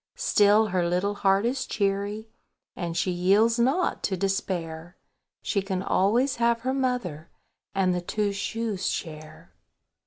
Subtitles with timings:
[0.17, 2.27] Still her little heart is cheery,
[2.75, 4.97] And she yields not to despair;
[5.43, 7.29] She can always have her mother,
[7.75, 9.53] And the Two shoes Chair.